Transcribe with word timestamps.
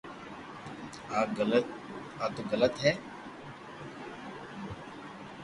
آ 2.23 2.29
تو 2.35 2.41
غلط 2.49 2.75
ھي 2.83 2.91